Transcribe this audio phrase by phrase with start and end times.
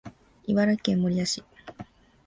[0.47, 1.43] 茨城県守谷市